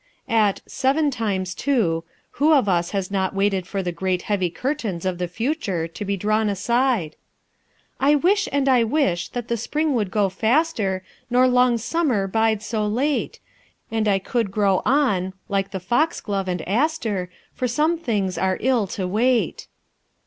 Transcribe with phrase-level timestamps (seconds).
[0.27, 2.03] At "seven times two,"
[2.41, 6.03] who of us has not waited for the great heavy curtains of the future to
[6.03, 7.15] be drawn aside?
[7.99, 12.63] "I wish and I wish that the spring would go faster, Nor long summer bide
[12.63, 13.39] so late;
[13.91, 18.57] And I could grow on, like the fox glove and aster, For some things are
[18.59, 19.67] ill to wait."